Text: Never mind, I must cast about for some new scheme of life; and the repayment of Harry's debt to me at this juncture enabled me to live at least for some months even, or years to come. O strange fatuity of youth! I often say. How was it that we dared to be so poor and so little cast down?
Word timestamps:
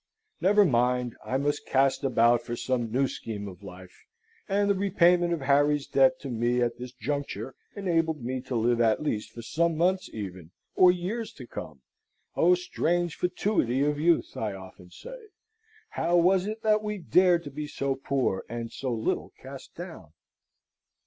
Never 0.41 0.65
mind, 0.65 1.15
I 1.23 1.37
must 1.37 1.67
cast 1.67 2.03
about 2.03 2.41
for 2.41 2.55
some 2.55 2.91
new 2.91 3.07
scheme 3.07 3.47
of 3.47 3.61
life; 3.61 4.07
and 4.49 4.67
the 4.67 4.73
repayment 4.73 5.31
of 5.31 5.41
Harry's 5.41 5.85
debt 5.85 6.19
to 6.21 6.29
me 6.29 6.59
at 6.59 6.79
this 6.79 6.91
juncture 6.91 7.53
enabled 7.75 8.23
me 8.25 8.41
to 8.47 8.55
live 8.55 8.81
at 8.81 9.03
least 9.03 9.29
for 9.29 9.43
some 9.43 9.77
months 9.77 10.09
even, 10.11 10.49
or 10.73 10.91
years 10.91 11.31
to 11.33 11.45
come. 11.45 11.81
O 12.35 12.55
strange 12.55 13.15
fatuity 13.15 13.83
of 13.85 13.99
youth! 13.99 14.35
I 14.35 14.55
often 14.55 14.89
say. 14.89 15.27
How 15.89 16.17
was 16.17 16.47
it 16.47 16.63
that 16.63 16.81
we 16.81 16.97
dared 16.97 17.43
to 17.43 17.51
be 17.51 17.67
so 17.67 17.93
poor 17.93 18.43
and 18.49 18.71
so 18.71 18.91
little 18.91 19.31
cast 19.37 19.75
down? 19.75 20.13